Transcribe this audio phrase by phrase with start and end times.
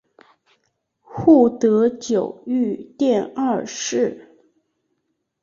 [1.03, 4.33] 护得久御殿二世。